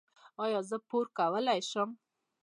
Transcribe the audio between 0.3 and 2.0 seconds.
ایا زه پور کولی شم؟